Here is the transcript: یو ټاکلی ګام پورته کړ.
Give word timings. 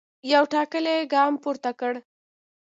یو 0.33 0.43
ټاکلی 0.53 0.97
ګام 1.13 1.33
پورته 1.43 1.71
کړ. 1.79 1.93